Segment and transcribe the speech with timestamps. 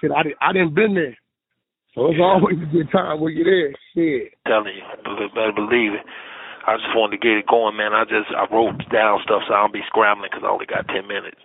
[0.00, 1.16] Shit, I didn't I didn't been there.
[1.94, 3.74] So it's always a good time when you're there.
[3.94, 4.32] Shit.
[4.46, 4.84] telling you,
[5.34, 6.06] better believe it.
[6.66, 7.96] I just wanted to get it going, man.
[7.96, 10.86] I just I wrote down stuff so I don't be scrambling because I only got
[10.86, 11.40] ten minutes.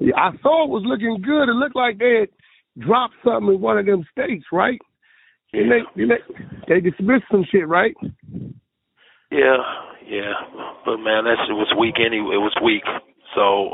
[0.00, 1.52] Yeah, I saw it was looking good.
[1.52, 2.32] It looked like they had
[2.80, 4.80] dropped something in one of them states, right?
[5.52, 6.20] And they, they
[6.66, 7.94] they dismissed some shit, right?
[9.30, 9.60] Yeah,
[10.08, 10.32] yeah.
[10.84, 12.34] But man, that's it was weak anyway.
[12.34, 12.84] It was weak.
[13.34, 13.70] So,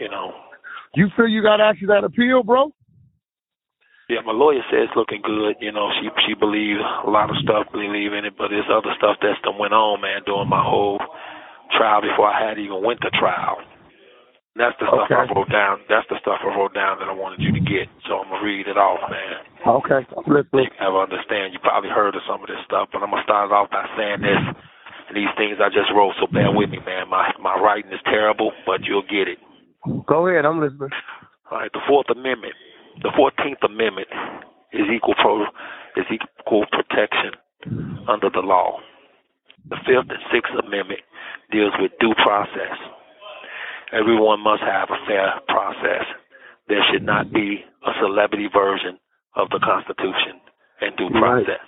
[0.00, 0.32] you know.
[0.94, 2.72] You feel you got actually that appeal, bro?
[4.08, 5.58] Yeah, my lawyer says it's looking good.
[5.58, 8.94] You know, she she believes a lot of stuff, believe in it, but there's other
[8.98, 11.02] stuff that's done went on, man, during my whole
[11.74, 13.58] trial before I had even went to trial.
[14.54, 15.20] That's the stuff Okay.
[15.20, 15.84] I wrote down.
[15.90, 17.90] That's the stuff I wrote down that I wanted you to get.
[18.08, 19.36] So I'm gonna read it off, man.
[19.66, 21.52] Okay, So you can have understand.
[21.52, 24.22] You probably heard of some of this stuff, but I'm gonna start off by saying
[24.22, 24.40] this.
[25.12, 27.10] These things I just wrote, so bear with me, man.
[27.10, 29.38] My my writing is terrible, but you'll get it.
[30.06, 30.90] Go ahead, I'm listening.
[31.50, 32.54] All right, the Fourth Amendment,
[33.02, 34.08] the Fourteenth Amendment
[34.72, 35.44] is equal pro
[35.96, 37.32] is equal protection
[38.08, 38.78] under the law.
[39.68, 41.00] The Fifth and Sixth Amendment
[41.50, 42.76] deals with due process.
[43.92, 46.04] Everyone must have a fair process.
[46.68, 48.98] There should not be a celebrity version
[49.36, 50.40] of the Constitution
[50.80, 51.62] and due process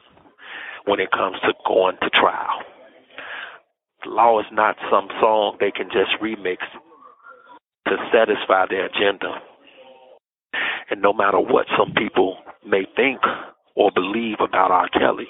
[0.84, 2.62] when it comes to going to trial.
[4.04, 6.58] The law is not some song they can just remix
[7.86, 9.42] to satisfy their agenda.
[10.98, 13.20] And no matter what some people may think
[13.76, 14.88] or believe about R.
[14.88, 15.28] Kelly,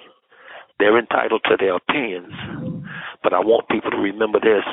[0.78, 2.32] they're entitled to their opinions.
[3.22, 4.64] But I want people to remember this.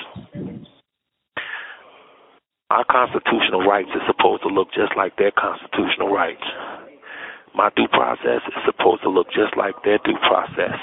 [2.69, 6.47] Our constitutional rights is supposed to look just like their constitutional rights.
[7.53, 10.79] My due process is supposed to look just like their due process.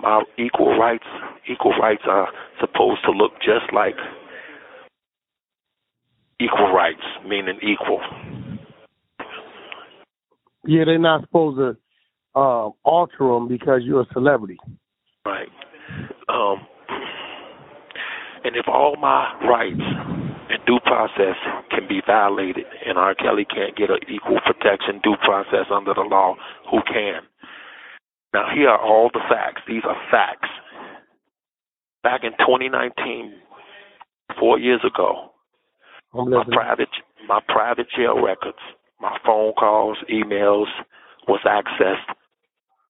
[0.00, 1.10] My equal rights,
[1.50, 2.28] equal rights are
[2.60, 3.96] supposed to look just like
[6.38, 8.00] equal rights, meaning equal.
[10.66, 14.58] Yeah, they're not supposed to um, alter them because you're a celebrity.
[15.24, 15.48] Right.
[16.28, 16.66] Um,
[18.44, 21.36] and if all my rights and due process
[21.70, 23.14] can be violated and R.
[23.14, 26.36] Kelly can't get an equal protection due process under the law,
[26.70, 27.22] who can?
[28.32, 29.62] Now, here are all the facts.
[29.66, 30.48] These are facts.
[32.02, 33.34] Back in 2019,
[34.38, 35.32] four years ago,
[36.14, 36.88] my private
[37.28, 38.58] my private jail records,
[39.00, 40.66] my phone calls, emails
[41.28, 42.14] was accessed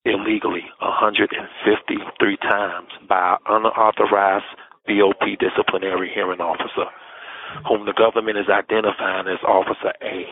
[0.05, 4.45] illegally 153 times by an unauthorized
[4.87, 6.89] BOP disciplinary hearing officer,
[7.69, 10.25] whom the government is identifying as Officer A.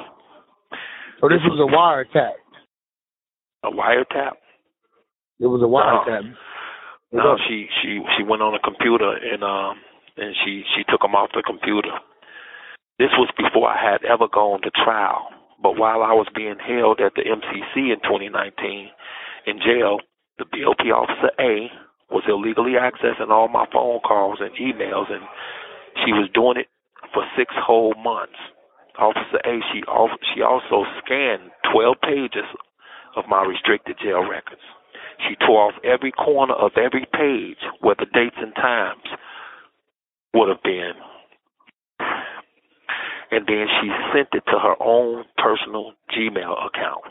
[1.21, 2.39] So this was a wiretap.
[3.65, 4.35] A wiretap?
[5.41, 6.35] It was a wiretap.
[7.13, 9.77] No, she she she went on a computer and um
[10.17, 11.93] and she she took them off the computer.
[12.99, 15.29] This was before I had ever gone to trial.
[15.63, 18.91] But while I was being held at the MCC in 2019
[19.47, 19.99] in jail,
[20.39, 21.71] the BOP officer A
[22.11, 25.23] was illegally accessing all my phone calls and emails, and
[26.05, 26.69] she was doing it
[27.13, 28.39] for six whole months.
[28.99, 29.83] Officer A, she
[30.35, 32.47] she also scanned 12 pages
[33.17, 34.63] of my restricted jail records.
[35.29, 39.03] She tore off every corner of every page where the dates and times
[40.35, 40.95] would have been.
[43.31, 47.05] And then she sent it to her own personal Gmail account.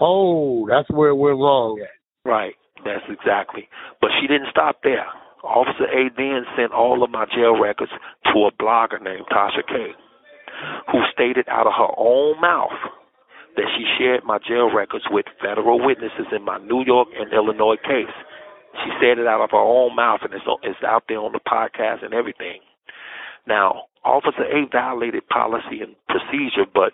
[0.00, 2.28] Oh, that's where we're wrong at.
[2.28, 3.68] Right, that's exactly.
[4.00, 5.06] But she didn't stop there.
[5.42, 7.90] Officer A then sent all of my jail records
[8.26, 9.90] to a blogger named Tasha K,
[10.90, 12.78] who stated out of her own mouth
[13.56, 17.76] that she shared my jail records with federal witnesses in my New York and Illinois
[17.76, 18.14] case.
[18.84, 21.40] She said it out of her own mouth, and it's, it's out there on the
[21.40, 22.60] podcast and everything.
[23.46, 26.92] Now, Officer A violated policy and procedure, but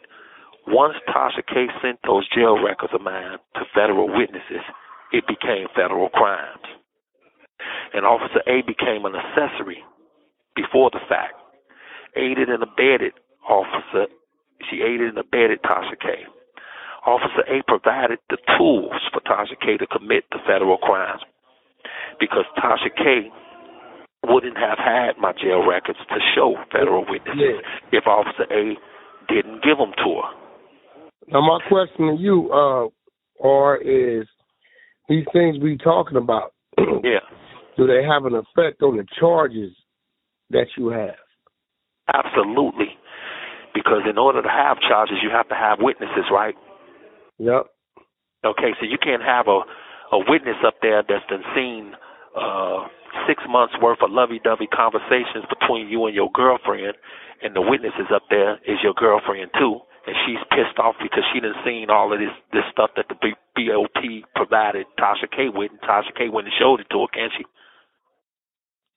[0.67, 4.65] once Tasha K sent those jail records of mine to federal witnesses,
[5.13, 6.65] it became federal crimes.
[7.95, 9.83] And Officer A became an accessory
[10.55, 11.35] before the fact.
[12.17, 13.13] Aided and abetted
[13.49, 14.07] Officer,
[14.69, 16.25] she aided and abetted Tasha K.
[17.07, 21.23] Officer A provided the tools for Tasha K to commit the federal crimes
[22.21, 23.31] because Tasha K
[24.29, 27.61] wouldn't have had my jail records to show federal witnesses
[27.93, 28.77] if Officer A
[29.33, 30.31] didn't give them to her.
[31.29, 32.89] Now my question to you, uh,
[33.39, 34.27] or is
[35.09, 37.21] these things we talking about, Yeah,
[37.77, 39.73] do they have an effect on the charges
[40.51, 41.17] that you have?
[42.15, 42.89] absolutely.
[43.75, 46.55] Because in order to have charges, you have to have witnesses, right?
[47.39, 47.67] Yep.
[48.45, 49.61] Okay, so you can't have a
[50.11, 51.93] a witness up there that's been seen
[52.35, 52.87] uh
[53.29, 56.97] six months worth of lovey dovey conversations between you and your girlfriend
[57.45, 61.41] and the witnesses up there is your girlfriend too and she's pissed off because she
[61.41, 65.71] done seen all of this this stuff that the B- BOP provided Tasha K with,
[65.71, 67.45] and Tasha K went and showed it to her, can't she?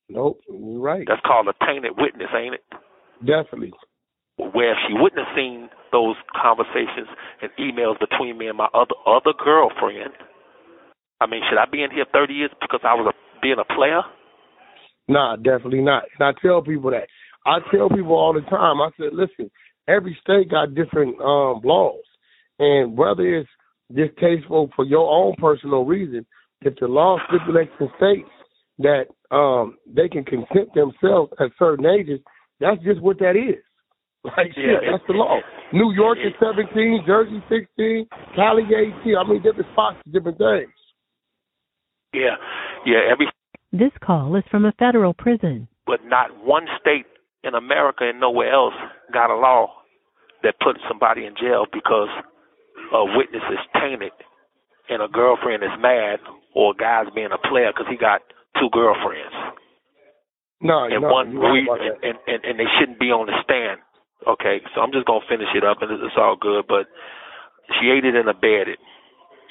[0.07, 1.04] Nope, you're right.
[1.07, 2.63] That's called a tainted witness, ain't it?
[3.19, 3.74] Definitely.
[4.38, 7.12] Where if she wouldn't have seen those conversations
[7.44, 10.16] and emails between me and my other other girlfriend,
[11.19, 13.68] I mean, should I be in here 30 years because I was a, being a
[13.68, 14.01] player?
[15.12, 16.04] Nah, definitely not.
[16.18, 17.08] And I tell people that.
[17.46, 18.80] I tell people all the time.
[18.80, 19.52] I said, listen,
[19.88, 22.04] every state got different um laws,
[22.60, 23.50] and whether it's
[23.94, 26.25] distasteful for your own personal reason,
[26.62, 28.30] if the law stipulates and states
[28.80, 29.06] that
[29.36, 32.22] um they can consent themselves at certain ages,
[32.62, 33.62] that's just what that is.
[34.24, 35.40] Like Yeah, shit, that's the law.
[35.74, 38.06] New York is seventeen, Jersey sixteen,
[38.36, 39.18] Cali eighteen.
[39.18, 40.72] I mean different spots, different things.
[42.13, 42.38] Yeah,
[42.86, 43.00] yeah.
[43.12, 43.28] Every
[43.72, 45.68] This call is from a federal prison.
[45.88, 47.06] but not one state
[47.44, 48.76] in America and nowhere else
[49.14, 49.68] got a law
[50.44, 52.10] that puts somebody in jail because
[52.94, 54.12] a witness is tainted
[54.90, 56.20] and a girlfriend is mad
[56.56, 58.22] or a guy's being a player because he got
[58.60, 59.34] two girlfriends
[60.62, 63.36] No, and no, one you're re- and, and, and and they shouldn't be on the
[63.44, 63.80] stand.
[64.28, 66.66] Okay, so I'm just gonna finish it up and it's all good.
[66.68, 66.86] But
[67.80, 68.78] she ate it and abetted.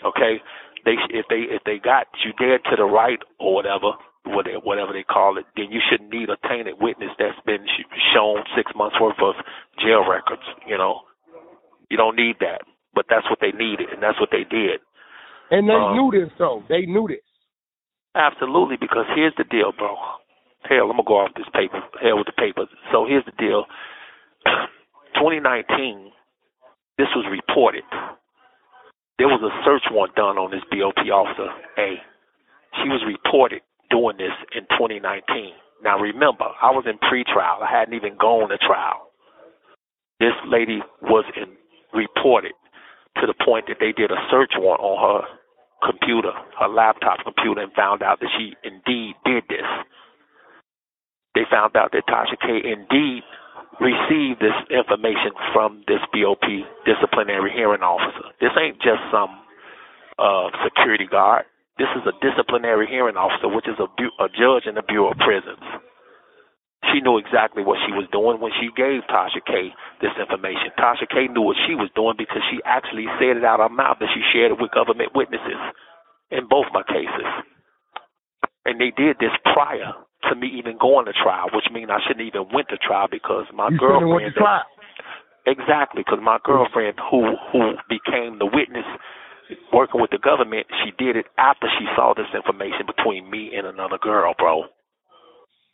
[0.06, 0.38] Okay,
[0.84, 4.92] they if they if they got you dead to the right or whatever, whatever whatever
[4.92, 7.64] they call it, then you shouldn't need a tainted witness that's been
[8.14, 9.34] shown six months worth of
[9.80, 10.42] jail records.
[10.66, 11.00] You know,
[11.90, 12.62] you don't need that,
[12.94, 14.80] but that's what they needed and that's what they did.
[15.50, 16.62] And they Um, knew this though.
[16.68, 17.24] They knew this.
[18.14, 19.96] Absolutely, because here's the deal, bro.
[20.64, 21.82] Hell, I'm gonna go off this paper.
[22.00, 22.68] Hell with the papers.
[22.92, 23.66] So here's the deal.
[25.14, 26.12] 2019,
[26.98, 27.84] this was reported.
[29.18, 32.00] There was a search warrant done on this BOP officer A.
[32.82, 35.52] She was reported doing this in 2019.
[35.82, 37.62] Now remember, I was in pretrial.
[37.62, 39.10] I hadn't even gone to trial.
[40.20, 41.56] This lady was in
[41.92, 42.52] reported
[43.20, 45.26] to the point that they did a search warrant on her
[45.82, 49.66] computer, her laptop computer, and found out that she indeed did this.
[51.34, 53.22] They found out that Tasha K indeed
[53.80, 56.44] received this information from this BOP
[56.84, 58.28] disciplinary hearing officer.
[58.40, 59.40] This ain't just some
[60.18, 61.46] uh, security guard.
[61.80, 65.16] This is a disciplinary hearing officer, which is a, bu- a judge in the Bureau
[65.16, 65.64] of Prisons.
[66.92, 69.72] She knew exactly what she was doing when she gave Tasha K
[70.04, 70.76] this information.
[70.76, 73.76] Tasha K knew what she was doing because she actually said it out of her
[73.76, 75.60] mouth and she shared it with government witnesses
[76.28, 77.28] in both my cases.
[78.68, 79.96] And they did this prior
[80.28, 83.48] to me even going to trial, which means I shouldn't even went to trial because
[83.56, 84.04] my girlfriend.
[84.04, 84.68] You girlfriend to trial.
[85.48, 88.84] Exactly, because my girlfriend, who who became the witness
[89.72, 93.66] working with the government, she did it after she saw this information between me and
[93.66, 94.64] another girl, bro.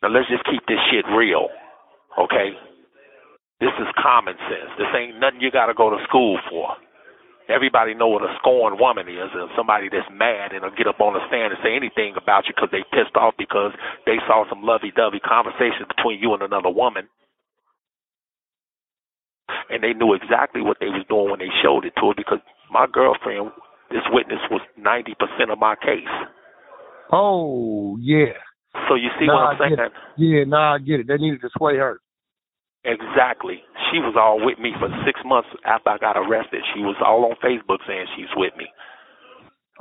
[0.02, 1.48] Now let's just keep this shit real,
[2.18, 2.54] okay?
[3.60, 4.70] This is common sense.
[4.78, 6.76] This ain't nothing you got to go to school for.
[7.48, 11.00] Everybody know what a scorned woman is, and somebody that's mad and will get up
[11.00, 13.72] on the stand and say anything about you because they pissed off because
[14.06, 17.08] they saw some lovey-dovey conversations between you and another woman
[19.70, 22.40] and they knew exactly what they was doing when they showed it to her because
[22.70, 23.50] my girlfriend,
[23.90, 26.10] this witness, was ninety percent of my case.
[27.12, 28.34] Oh yeah.
[28.88, 29.90] So you see what I'm saying?
[30.16, 31.08] Yeah, nah, I get it.
[31.08, 32.00] They needed to sway her.
[32.84, 33.62] Exactly.
[33.90, 36.62] She was all with me for six months after I got arrested.
[36.74, 38.66] She was all on Facebook saying she's with me.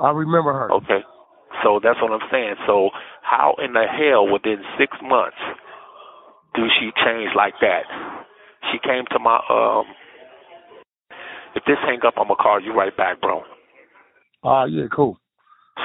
[0.00, 0.72] I remember her.
[0.72, 1.06] Okay.
[1.62, 2.56] So that's what I'm saying.
[2.66, 2.90] So
[3.22, 5.38] how in the hell within six months
[6.54, 7.86] do she change like that?
[8.72, 9.86] She came to my um
[11.56, 13.42] if this hang up I'm gonna call you right back, bro.
[14.44, 15.18] Ah, yeah, cool.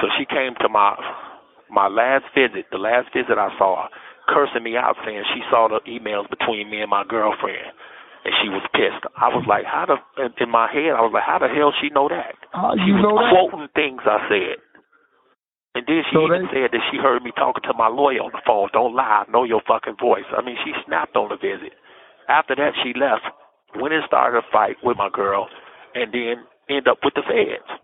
[0.00, 0.94] So she came to my
[1.70, 3.88] my last visit, the last visit I saw her,
[4.28, 7.72] cursing me out saying she saw the emails between me and my girlfriend
[8.24, 9.02] and she was pissed.
[9.18, 11.72] I was like, how the in- in my head I was like, how the hell
[11.80, 12.36] she know that?
[12.52, 13.32] How She you was know that?
[13.32, 14.56] quoting things I said.
[15.74, 18.20] And then she So even they- said that she heard me talking to my lawyer
[18.22, 18.68] on the phone.
[18.76, 20.28] Don't lie, I know your fucking voice.
[20.36, 21.72] I mean, she snapped on the visit.
[22.28, 23.24] After that, she left,
[23.80, 25.48] went and started a fight with my girl,
[25.94, 27.80] and then end up with the feds.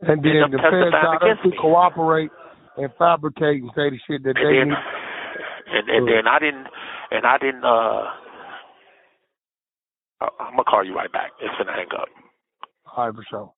[0.00, 1.56] And then the feds got us to me.
[1.60, 2.30] cooperate
[2.76, 4.76] and fabricate and say the shit that And they then, need.
[5.74, 6.66] and, and then I didn't,
[7.10, 7.64] and I didn't.
[7.64, 8.04] uh
[10.22, 11.30] I- I'm gonna call you right back.
[11.40, 12.08] It's gonna hang up.
[12.96, 13.52] All right, for sure.